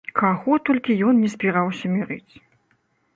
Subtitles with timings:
[0.19, 2.33] Каго толькі ён ні збіраўся мірыць.